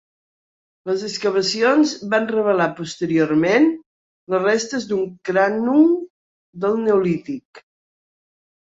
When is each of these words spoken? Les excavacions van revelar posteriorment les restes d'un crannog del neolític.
Les 0.89 1.03
excavacions 1.07 1.93
van 2.13 2.25
revelar 2.31 2.67
posteriorment 2.81 3.69
les 4.35 4.43
restes 4.49 4.91
d'un 4.95 5.07
crannog 5.33 5.97
del 6.67 6.85
neolític. 6.91 7.67